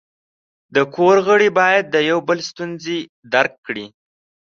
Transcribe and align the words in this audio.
د 0.75 0.77
کور 0.95 1.15
غړي 1.27 1.49
باید 1.59 1.85
د 1.89 1.95
یو 2.09 2.19
بل 2.27 2.39
ستونزې 2.49 2.97
درک 3.33 3.53
کړي. 3.67 3.85